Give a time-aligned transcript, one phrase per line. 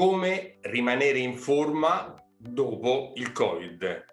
[0.00, 4.06] come rimanere in forma dopo il Covid.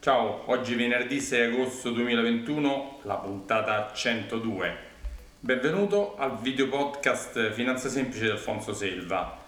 [0.00, 4.76] Ciao, oggi venerdì 6 agosto 2021, la puntata 102.
[5.38, 9.38] Benvenuto al video podcast Finanza Semplice di Alfonso Selva.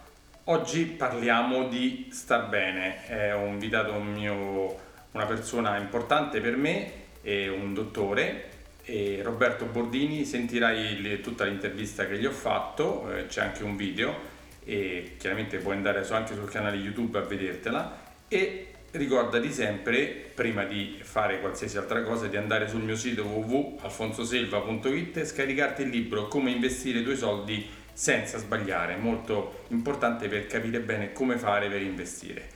[0.45, 3.05] Oggi parliamo di star bene.
[3.05, 4.77] È un invitato mio,
[5.11, 6.93] una persona importante per me,
[7.23, 8.51] è un dottore,
[8.85, 10.25] e Roberto Bordini.
[10.25, 14.34] Sentirai tutta l'intervista che gli ho fatto, eh, c'è anche un video
[14.65, 20.99] e chiaramente puoi andare anche sul canale YouTube a vedertela e ricordati sempre prima di
[21.03, 26.51] fare qualsiasi altra cosa di andare sul mio sito www.alfonsoselva.it e scaricarti il libro Come
[26.51, 32.51] investire i tuoi soldi senza sbagliare, molto importante per capire bene come fare per investire.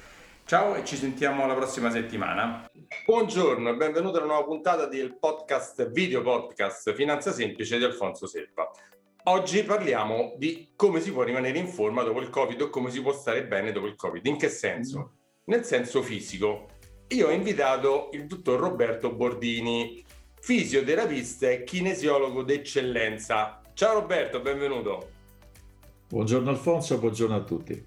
[0.44, 2.68] Ciao e ci sentiamo la prossima settimana.
[3.04, 8.70] Buongiorno e benvenuto alla nuova puntata del podcast, video podcast Finanza Semplice di Alfonso Selva.
[9.28, 13.02] Oggi parliamo di come si può rimanere in forma dopo il Covid o come si
[13.02, 14.24] può stare bene dopo il Covid.
[14.24, 15.16] In che senso?
[15.44, 16.68] Nel senso fisico.
[17.08, 20.02] Io ho invitato il dottor Roberto Bordini,
[20.40, 23.60] fisioterapista e kinesiologo d'eccellenza.
[23.74, 25.10] Ciao Roberto, benvenuto.
[26.08, 27.84] Buongiorno Alfonso, buongiorno a tutti.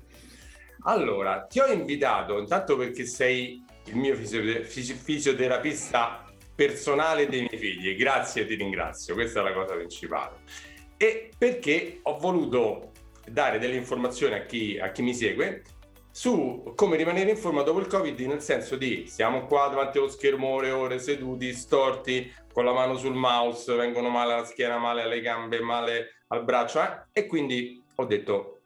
[0.84, 7.96] Allora, ti ho invitato intanto perché sei il mio fisioterapista personale dei miei figli.
[7.96, 10.70] Grazie e ti ringrazio, questa è la cosa principale
[11.02, 12.92] e perché ho voluto
[13.26, 15.64] dare delle informazioni a chi, a chi mi segue
[16.12, 20.10] su come rimanere in forma dopo il Covid, nel senso di siamo qua davanti allo
[20.10, 25.02] schermo ore ore seduti, storti, con la mano sul mouse, vengono male alla schiena, male
[25.02, 27.06] alle gambe, male al braccio, eh?
[27.14, 28.60] e quindi ho detto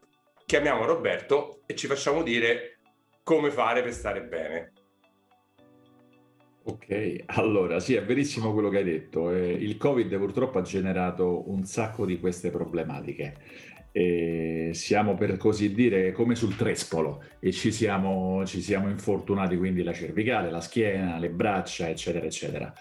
[0.44, 2.80] chiamiamo Roberto e ci facciamo dire
[3.22, 4.72] come fare per stare bene.
[6.68, 9.30] Ok, allora sì, è verissimo quello che hai detto.
[9.30, 13.36] Eh, il Covid purtroppo ha generato un sacco di queste problematiche.
[13.92, 19.84] E siamo per così dire come sul trespolo e ci siamo, ci siamo infortunati quindi
[19.84, 22.74] la cervicale, la schiena, le braccia, eccetera, eccetera.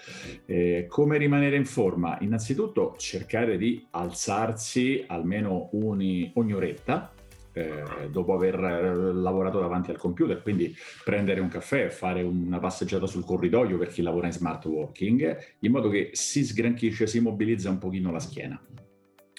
[0.47, 2.17] Eh, come rimanere in forma?
[2.21, 7.13] Innanzitutto cercare di alzarsi almeno uni, ogni oretta
[7.55, 13.07] eh, dopo aver eh, lavorato davanti al computer, quindi prendere un caffè, fare una passeggiata
[13.07, 17.69] sul corridoio per chi lavora in smart working, in modo che si sgranchisce, si mobilizza
[17.69, 18.61] un pochino la schiena.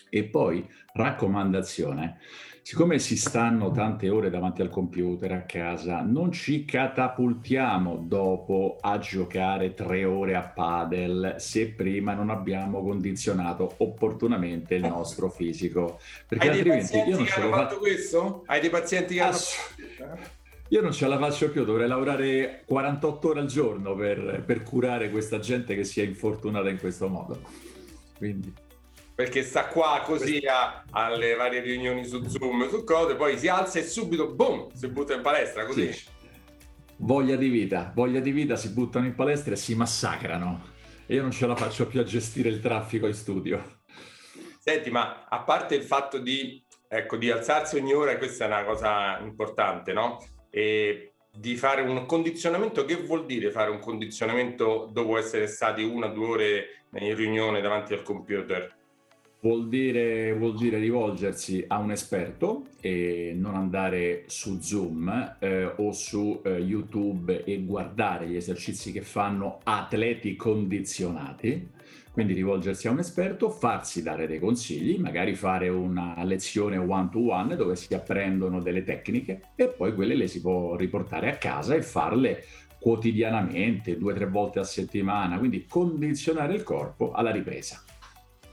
[0.08, 2.20] E poi, raccomandazione,
[2.66, 8.98] siccome si stanno tante ore davanti al computer a casa, non ci catapultiamo dopo a
[8.98, 16.00] giocare tre ore a padel se prima non abbiamo condizionato opportunamente il nostro fisico.
[16.26, 18.42] Perché Hai altrimenti io non ce l'ho fatto questo?
[18.46, 19.56] Hai dei pazienti che Ass-
[20.00, 20.18] hanno
[20.70, 25.10] io non ce la faccio più, dovrei lavorare 48 ore al giorno per, per curare
[25.10, 27.38] questa gente che si è infortunata in questo modo.
[28.18, 28.52] Quindi
[29.16, 33.78] perché sta qua così a, alle varie riunioni su Zoom, su cose, poi si alza
[33.78, 35.90] e subito, boom, si butta in palestra così.
[35.90, 36.04] Sì.
[36.98, 40.74] Voglia di vita, voglia di vita, si buttano in palestra e si massacrano.
[41.06, 43.80] E io non ce la faccio più a gestire il traffico in studio.
[44.58, 48.64] Senti, ma a parte il fatto di, ecco, di alzarsi ogni ora, questa è una
[48.64, 50.22] cosa importante, no?
[50.50, 56.08] E di fare un condizionamento, che vuol dire fare un condizionamento dopo essere stati una
[56.08, 56.66] o due ore
[56.98, 58.74] in riunione davanti al computer?
[59.38, 65.92] Vuol dire, vuol dire, rivolgersi a un esperto e non andare su Zoom eh, o
[65.92, 71.68] su eh, YouTube e guardare gli esercizi che fanno atleti condizionati.
[72.10, 77.30] Quindi rivolgersi a un esperto, farsi dare dei consigli, magari fare una lezione one to
[77.30, 81.74] one dove si apprendono delle tecniche e poi quelle le si può riportare a casa
[81.74, 82.42] e farle
[82.80, 87.82] quotidianamente, due o tre volte a settimana, quindi condizionare il corpo alla ripresa.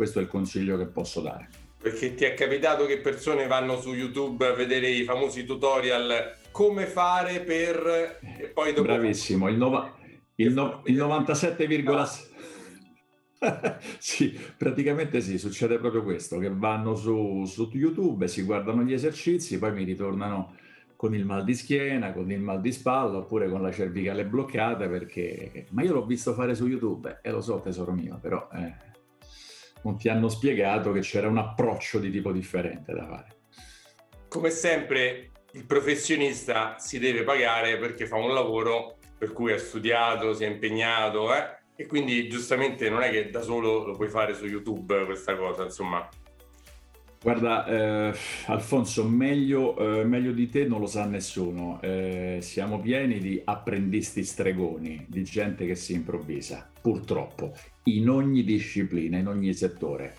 [0.03, 1.47] Questo è il consiglio che posso dare.
[1.81, 6.87] Perché ti è capitato che persone vanno su YouTube a vedere i famosi tutorial come
[6.87, 8.19] fare per...
[8.37, 8.85] E poi dopo...
[8.85, 9.95] Bravissimo, il, nova...
[10.35, 10.81] il, no...
[10.87, 12.31] il 97,6...
[13.97, 19.57] sì, praticamente sì, succede proprio questo, che vanno su, su, YouTube, si guardano gli esercizi,
[19.57, 20.57] poi mi ritornano
[20.97, 24.85] con il mal di schiena, con il mal di spalla, oppure con la cervicale bloccata,
[24.89, 25.67] perché...
[25.69, 28.49] Ma io l'ho visto fare su YouTube, e lo so tesoro mio, però...
[28.51, 28.91] Eh
[29.83, 33.35] non ti hanno spiegato che c'era un approccio di tipo differente da fare.
[34.27, 40.33] Come sempre, il professionista si deve pagare perché fa un lavoro per cui ha studiato,
[40.33, 41.61] si è impegnato, eh?
[41.75, 45.63] e quindi giustamente non è che da solo lo puoi fare su YouTube questa cosa,
[45.63, 46.07] insomma.
[47.23, 48.17] Guarda, eh,
[48.47, 51.79] Alfonso, meglio, eh, meglio, di te non lo sa nessuno.
[51.81, 57.53] Eh, siamo pieni di apprendisti stregoni, di gente che si improvvisa, purtroppo,
[57.83, 60.15] in ogni disciplina, in ogni settore.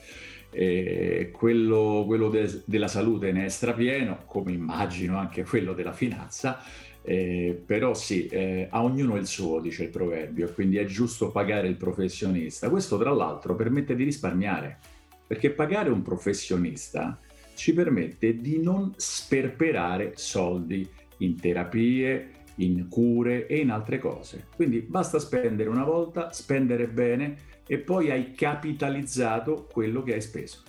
[1.32, 6.62] Quello, quello de- della salute ne è strapieno, come immagino anche quello della finanza,
[7.02, 11.66] eh, però sì, eh, a ognuno il suo, dice il proverbio, quindi è giusto pagare
[11.68, 12.70] il professionista.
[12.70, 14.78] Questo tra l'altro permette di risparmiare,
[15.26, 17.18] perché pagare un professionista
[17.54, 20.88] ci permette di non sperperare soldi
[21.18, 24.48] in terapie, in cure e in altre cose.
[24.54, 27.36] Quindi basta spendere una volta, spendere bene
[27.66, 30.62] e poi hai capitalizzato quello che hai speso.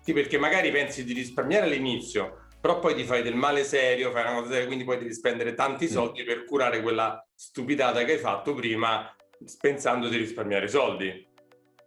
[0.00, 4.22] Sì, perché magari pensi di risparmiare all'inizio, però poi ti fai del male serio, fai
[4.22, 8.18] una cosa seria, quindi poi devi spendere tanti soldi per curare quella stupidata che hai
[8.18, 9.14] fatto prima
[9.60, 11.30] pensando di risparmiare soldi.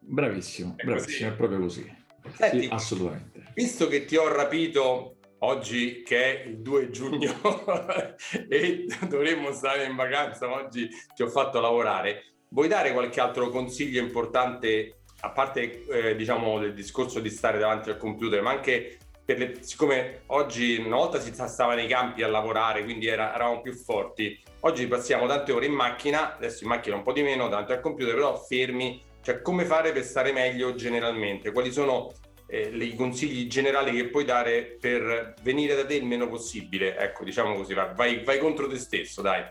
[0.07, 1.23] Bravissimo, è bravissimo, così.
[1.23, 1.95] è proprio così.
[2.33, 3.51] Senti, sì, assolutamente.
[3.53, 7.33] Visto che ti ho rapito oggi che è il 2 giugno
[8.49, 13.49] e dovremmo stare in vacanza, ma oggi ti ho fatto lavorare, vuoi dare qualche altro
[13.49, 18.99] consiglio importante, a parte eh, diciamo del discorso di stare davanti al computer, ma anche
[19.25, 23.73] le, siccome oggi una volta si stava nei campi a lavorare, quindi era, eravamo più
[23.73, 27.71] forti, oggi passiamo tante ore in macchina, adesso in macchina un po' di meno, davanti
[27.71, 31.51] al computer, però fermi, cioè come fare per stare meglio generalmente?
[31.51, 32.13] Quali sono
[32.45, 36.95] eh, i consigli generali che puoi dare per venire da te il meno possibile?
[36.95, 39.43] Ecco, diciamo così, vai, vai contro te stesso, dai.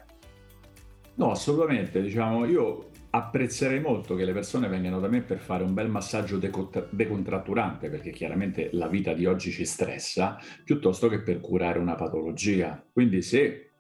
[1.17, 5.75] No, assolutamente, diciamo, io apprezzerei molto che le persone vengano da me per fare un
[5.75, 11.81] bel massaggio decontratturante, perché chiaramente la vita di oggi ci stressa, piuttosto che per curare
[11.81, 12.81] una patologia.
[12.93, 13.71] Quindi se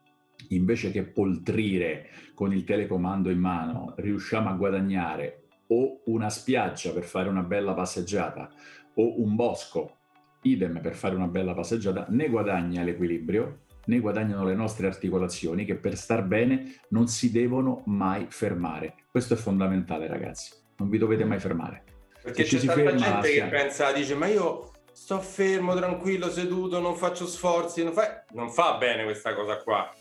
[0.49, 7.05] invece che poltrire con il telecomando in mano riusciamo a guadagnare o una spiaggia per
[7.05, 8.51] fare una bella passeggiata
[8.95, 9.99] o un bosco,
[10.43, 15.75] idem per fare una bella passeggiata, ne guadagna l'equilibrio ne guadagnano le nostre articolazioni che
[15.75, 18.95] per star bene non si devono mai fermare.
[19.11, 20.53] Questo è fondamentale, ragazzi.
[20.77, 21.85] Non vi dovete mai fermare.
[22.23, 26.97] Perché Se c'è tanta gente che pensa, dice, ma io sto fermo, tranquillo, seduto, non
[26.97, 29.93] faccio sforzi, non fa, non fa bene questa cosa qua.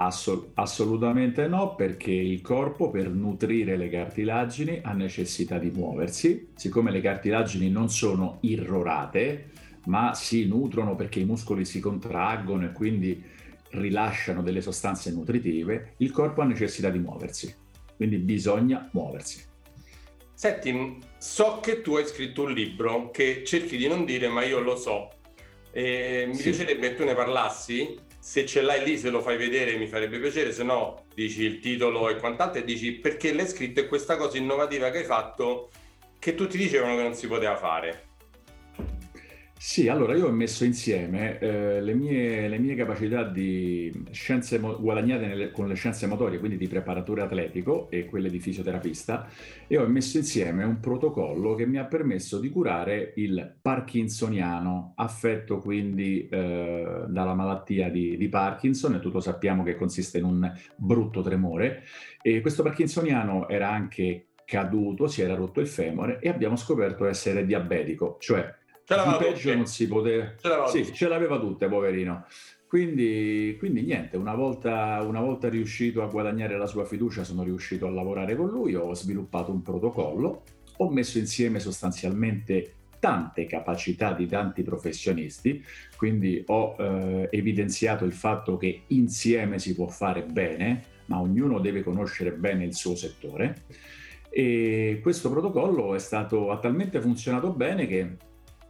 [0.00, 6.50] Assol- assolutamente no, perché il corpo per nutrire le cartilagini ha necessità di muoversi.
[6.54, 9.50] Siccome le cartilagini non sono irrorate,
[9.86, 13.22] ma si nutrono perché i muscoli si contraggono e quindi
[13.70, 17.52] rilasciano delle sostanze nutritive, il corpo ha necessità di muoversi,
[17.96, 19.44] quindi bisogna muoversi.
[20.32, 24.60] Senti, so che tu hai scritto un libro che cerchi di non dire, ma io
[24.60, 25.10] lo so.
[25.72, 26.44] E mi sì.
[26.44, 28.06] piacerebbe che tu ne parlassi.
[28.28, 30.52] Se ce l'hai lì, se lo fai vedere, mi farebbe piacere.
[30.52, 34.36] Se no, dici il titolo e quant'altro e dici perché l'hai scritto e questa cosa
[34.36, 35.70] innovativa che hai fatto
[36.18, 38.07] che tutti dicevano che non si poteva fare.
[39.60, 44.78] Sì, allora io ho messo insieme eh, le, mie, le, mie, capacità di scienze mo-
[44.80, 49.28] guadagnate nelle, con le scienze motorie, quindi di preparatore atletico e quelle di fisioterapista,
[49.66, 55.58] e ho messo insieme un protocollo che mi ha permesso di curare il parkinsoniano, affetto
[55.58, 61.20] quindi eh, dalla malattia di, di Parkinson, e tutto sappiamo che consiste in un brutto
[61.20, 61.82] tremore.
[62.22, 67.44] E questo parkinsoniano era anche caduto, si era rotto il femore e abbiamo scoperto essere
[67.44, 68.54] diabetico, cioè
[68.88, 69.54] Ce l'aveva peggio tutte.
[69.54, 70.32] non si poteva.
[70.40, 72.24] Ce l'aveva, sì, ce l'aveva tutte, poverino.
[72.66, 77.86] Quindi, quindi niente, una volta, una volta, riuscito a guadagnare la sua fiducia, sono riuscito
[77.86, 80.42] a lavorare con lui, ho sviluppato un protocollo,
[80.78, 85.62] ho messo insieme sostanzialmente tante capacità di tanti professionisti,
[85.94, 91.82] quindi ho eh, evidenziato il fatto che insieme si può fare bene, ma ognuno deve
[91.82, 93.64] conoscere bene il suo settore.
[94.30, 98.16] E questo protocollo è stato, ha talmente funzionato bene che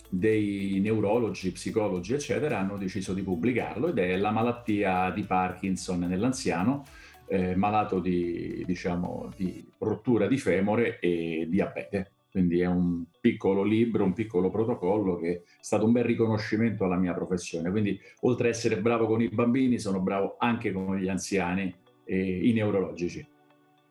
[0.09, 6.85] dei neurologi, psicologi, eccetera, hanno deciso di pubblicarlo ed è la malattia di Parkinson nell'anziano,
[7.27, 12.13] eh, malato di, diciamo, di rottura di femore e diabete.
[12.31, 16.97] Quindi è un piccolo libro, un piccolo protocollo che è stato un bel riconoscimento alla
[16.97, 17.71] mia professione.
[17.71, 21.75] Quindi oltre ad essere bravo con i bambini, sono bravo anche con gli anziani
[22.05, 23.27] e i neurologici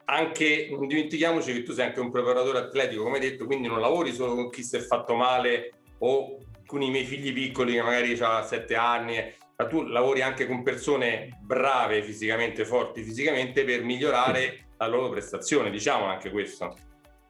[0.10, 4.14] anche non dimentichiamoci che tu sei anche un preparatore atletico, come detto, quindi non lavori
[4.14, 8.18] solo con chi si è fatto male o con i miei figli piccoli che magari
[8.20, 9.16] hanno 7 anni,
[9.56, 15.72] ma tu lavori anche con persone brave fisicamente, forti fisicamente per migliorare la loro prestazione,
[15.72, 16.76] diciamo anche questo.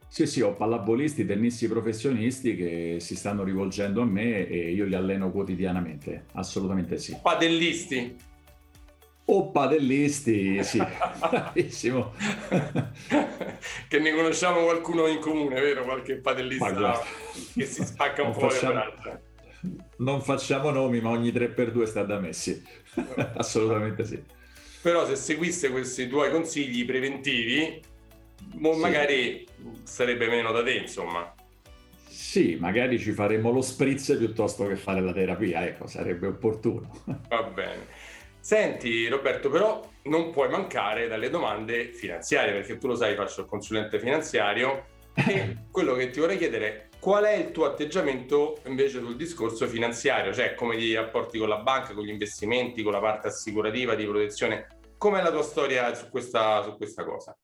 [0.10, 4.96] Sì, sì, ho pallavolisti, tennisti professionisti che si stanno rivolgendo a me e io li
[4.96, 7.18] alleno quotidianamente, assolutamente sì.
[7.22, 8.16] Padellisti?
[9.30, 10.78] O padellisti, sì,
[11.20, 12.14] bravissimo.
[13.90, 15.84] che ne conosciamo qualcuno in comune, vero?
[15.84, 17.02] Qualche padellista
[17.54, 18.84] che si spacca un po' facciamo.
[19.98, 22.64] Non facciamo nomi, ma ogni 3x2 sta da Messi.
[23.36, 24.22] Assolutamente sì.
[24.82, 27.82] Però se seguisse questi tuoi consigli preventivi,
[28.40, 28.80] sì.
[28.80, 29.46] magari
[29.84, 31.34] sarebbe meno da te, insomma.
[32.08, 37.04] Sì, magari ci faremo lo spritz piuttosto che fare la terapia, ecco, sarebbe opportuno.
[37.28, 38.07] Va bene.
[38.48, 43.46] Senti Roberto, però non puoi mancare dalle domande finanziarie, perché tu lo sai, faccio il
[43.46, 44.86] consulente finanziario.
[45.14, 49.68] E quello che ti vorrei chiedere è qual è il tuo atteggiamento invece sul discorso
[49.68, 53.96] finanziario, cioè come ti rapporti con la banca, con gli investimenti, con la parte assicurativa
[53.96, 57.38] di protezione, com'è la tua storia su questa, su questa cosa?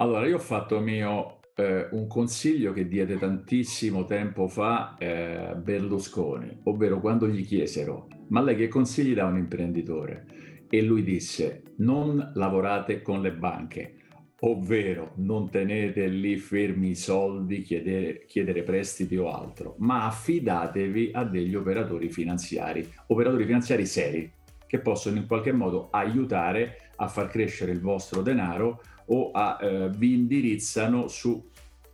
[0.00, 6.60] Allora, io ho fatto mio eh, un consiglio che diede tantissimo tempo fa eh, Berlusconi,
[6.64, 10.26] ovvero quando gli chiesero, ma lei che consigli dà un imprenditore?
[10.68, 13.96] E lui disse, non lavorate con le banche,
[14.40, 21.24] ovvero non tenete lì fermi i soldi, chiedere, chiedere prestiti o altro, ma affidatevi a
[21.24, 24.32] degli operatori finanziari, operatori finanziari seri,
[24.66, 28.80] che possono in qualche modo aiutare a far crescere il vostro denaro
[29.12, 31.50] o a, eh, vi indirizzano su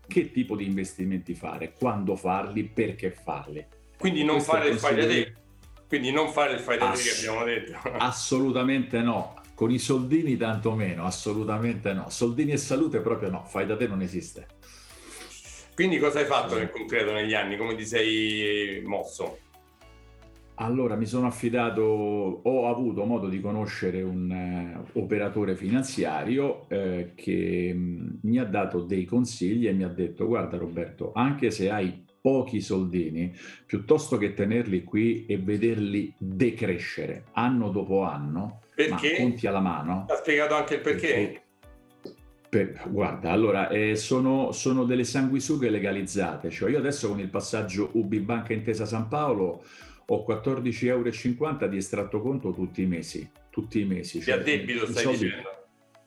[0.06, 3.64] che tipo di investimenti fare, quando farli, perché farli.
[3.98, 5.32] Quindi non Questo fare il fai da te.
[5.86, 7.78] Quindi non fare il fai da te che abbiamo detto.
[7.98, 9.34] Assolutamente no.
[9.54, 12.08] Con i soldini tanto meno, assolutamente no.
[12.10, 14.46] Soldini e salute proprio no, fai da te non esiste.
[15.74, 17.56] Quindi cosa hai fatto nel concreto negli anni?
[17.56, 19.38] Come ti sei mosso?
[20.60, 27.72] Allora mi sono affidato, ho avuto modo di conoscere un uh, operatore finanziario eh, che
[27.72, 31.70] mh, mm, mi ha dato dei consigli e mi ha detto guarda Roberto, anche se
[31.70, 33.32] hai pochi soldini,
[33.66, 39.12] piuttosto che tenerli qui e vederli decrescere anno dopo anno, perché?
[39.12, 40.06] ma conti alla mano.
[40.08, 41.06] Ha spiegato anche il perché.
[41.06, 41.42] perché
[42.48, 47.90] per, guarda, allora, eh, sono, sono, delle sanguisughe legalizzate, cioè io adesso con il passaggio
[47.92, 49.62] UB Banca Intesa San Paolo
[50.10, 53.30] ho 14,50 euro di estratto conto tutti i mesi.
[53.50, 54.20] Tutti i mesi.
[54.20, 55.50] Cioè, di addebito stai soldi, dicendo?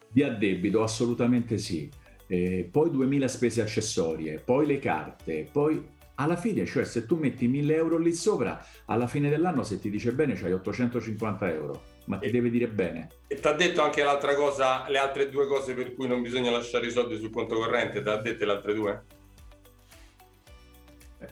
[0.07, 1.89] Di addebito, assolutamente sì.
[2.27, 7.47] Eh, poi 2000 spese accessorie, poi le carte, poi alla fine, cioè se tu metti
[7.47, 12.17] 1000 euro lì sopra, alla fine dell'anno se ti dice bene c'hai 850 euro, ma
[12.17, 13.09] ti e, deve dire bene.
[13.27, 16.51] E ti ha detto anche l'altra cosa, le altre due cose per cui non bisogna
[16.51, 19.03] lasciare i soldi sul conto corrente, ti ha dette le altre due?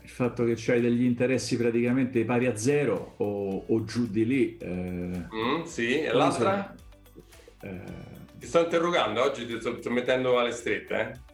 [0.02, 4.58] Il fatto che c'hai degli interessi praticamente pari a zero o, o giù di lì.
[4.58, 6.76] Eh, mm, sì, e l'altra?
[7.62, 7.82] Eh,
[8.38, 11.00] ti sto interrogando, oggi ti sto, sto mettendo alle strette.
[11.00, 11.28] Eh?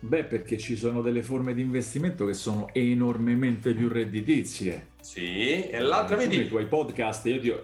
[0.00, 4.88] Beh, perché ci sono delle forme di investimento che sono enormemente più redditizie.
[5.00, 6.42] Sì, e l'altra, eh, vedi...
[6.42, 7.54] I tuoi podcast, io ti.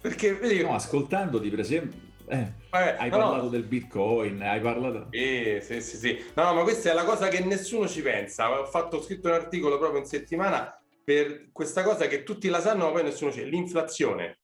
[0.00, 0.62] Perché, vedi...
[0.62, 3.48] No, ascoltandoti, per esempio eh, Vabbè, hai no, parlato no.
[3.48, 5.08] del bitcoin, hai parlato...
[5.10, 6.24] Sì, sì, sì, sì.
[6.34, 8.60] No, ma questa è la cosa che nessuno ci pensa.
[8.60, 12.60] Ho fatto ho scritto un articolo proprio in settimana per questa cosa che tutti la
[12.60, 13.44] sanno, ma poi nessuno c'è.
[13.44, 14.40] L'inflazione.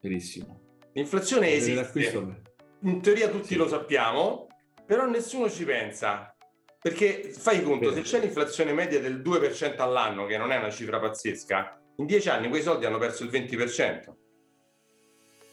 [0.00, 0.60] Benissimo.
[0.92, 2.42] L'inflazione esiste.
[2.82, 3.56] In teoria tutti sì.
[3.56, 4.46] lo sappiamo,
[4.84, 6.34] però nessuno ci pensa.
[6.80, 7.96] Perché fai conto, Bene.
[7.96, 12.28] se c'è l'inflazione media del 2% all'anno, che non è una cifra pazzesca, in 10
[12.28, 14.26] anni quei soldi hanno perso il 20%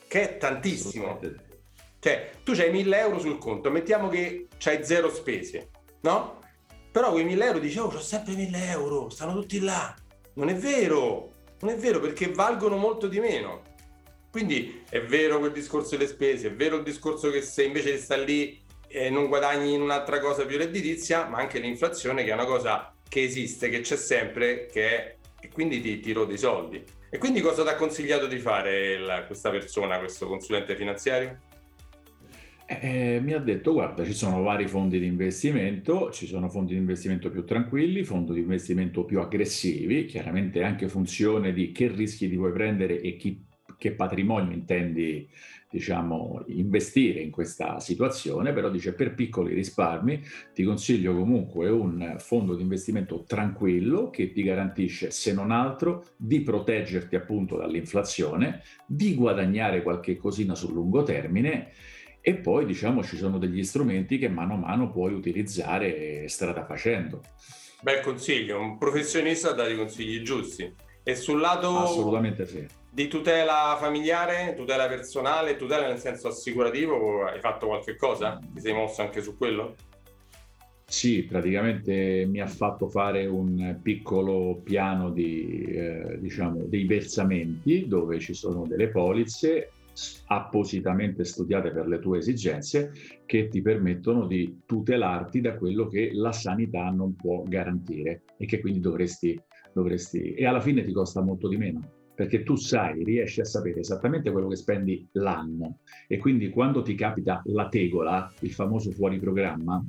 [0.08, 1.20] che è tantissimo.
[2.00, 5.70] Cioè, tu hai 1000 euro sul conto, mettiamo che c'hai zero spese,
[6.02, 6.40] no?
[6.92, 9.94] Però quei 1000 euro dici, oh, ho sempre 1000 euro, stanno tutti là.
[10.36, 11.32] Non è vero,
[11.62, 13.74] non è vero perché valgono molto di meno.
[14.32, 18.24] Quindi è vero quel discorso delle spese, è vero il discorso che se invece stare
[18.24, 22.46] lì eh, non guadagni in un'altra cosa più redditizia, ma anche l'inflazione che è una
[22.46, 26.84] cosa che esiste, che c'è sempre, che è, e quindi ti, ti rode i soldi.
[27.16, 31.38] E quindi cosa ti ha consigliato di fare la, questa persona, questo consulente finanziario?
[32.66, 32.80] Eh,
[33.16, 36.80] eh, mi ha detto guarda ci sono vari fondi di investimento, ci sono fondi di
[36.80, 42.36] investimento più tranquilli, fondi di investimento più aggressivi, chiaramente anche funzione di che rischi ti
[42.36, 43.42] vuoi prendere e chi,
[43.78, 45.28] che patrimonio intendi
[45.76, 52.56] diciamo, investire in questa situazione, però dice per piccoli risparmi ti consiglio comunque un fondo
[52.56, 59.84] di investimento tranquillo che ti garantisce, se non altro, di proteggerti appunto dall'inflazione, di guadagnare
[59.84, 61.72] qualche cosina sul lungo termine
[62.22, 67.22] e poi diciamo ci sono degli strumenti che mano a mano puoi utilizzare strada facendo.
[67.82, 70.74] Bel consiglio, un professionista dà i consigli giusti.
[71.04, 72.66] E sul lato Assolutamente sì
[72.96, 78.40] di tutela familiare, tutela personale, tutela nel senso assicurativo, hai fatto qualche cosa?
[78.54, 79.76] Ti sei mosso anche su quello?
[80.86, 88.18] Sì, praticamente mi ha fatto fare un piccolo piano di, eh, diciamo, dei versamenti dove
[88.20, 89.72] ci sono delle polizze
[90.28, 92.94] appositamente studiate per le tue esigenze
[93.26, 98.62] che ti permettono di tutelarti da quello che la sanità non può garantire e che
[98.62, 99.38] quindi dovresti,
[99.74, 103.82] dovresti e alla fine ti costa molto di meno perché tu sai, riesci a sapere
[103.82, 109.20] esattamente quello che spendi l'anno e quindi quando ti capita la tegola, il famoso fuori
[109.20, 109.84] programma,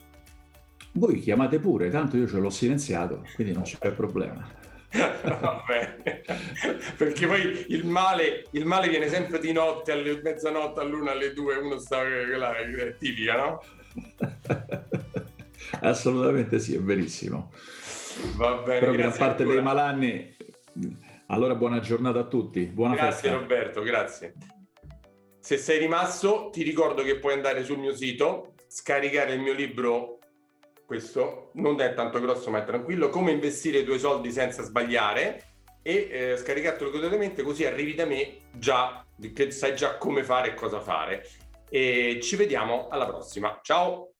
[0.92, 4.46] Voi chiamate pure, tanto io ce l'ho silenziato, quindi non c'è problema.
[4.92, 6.22] Va bene,
[6.98, 11.56] perché poi il male, il male viene sempre di notte, alle mezzanotte, all'una, alle due,
[11.56, 13.62] uno sta là, è tipica, no?
[15.80, 17.52] Assolutamente sì, è verissimo.
[18.36, 18.80] Va bene.
[18.80, 20.36] Però gran parte dei malanni.
[21.28, 23.38] Allora buona giornata a tutti, buona grazie festa.
[23.38, 24.34] Roberto, grazie.
[25.40, 30.18] Se sei rimasto, ti ricordo che puoi andare sul mio sito, scaricare il mio libro
[30.86, 35.44] questo non è tanto grosso ma è tranquillo, come investire i tuoi soldi senza sbagliare
[35.82, 40.54] e eh, scaricartelo gratuitamente così arrivi da me già, che sai già come fare e
[40.54, 41.26] cosa fare.
[41.68, 43.58] E ci vediamo alla prossima.
[43.62, 44.11] Ciao!